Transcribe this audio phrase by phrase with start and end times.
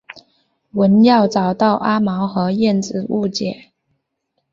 [0.71, 3.71] 文耀找到阿毛和燕子误解。